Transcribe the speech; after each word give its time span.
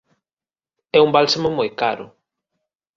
É 0.97 0.99
un 1.05 1.11
bálsamo 1.15 1.49
moi 1.57 1.69
caro. 1.81 2.05